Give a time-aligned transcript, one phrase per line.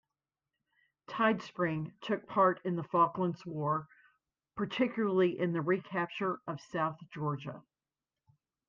[1.11, 3.87] "Tidespring" took part in the Falklands War,
[4.55, 7.61] particularly in the recapture of South Georgia.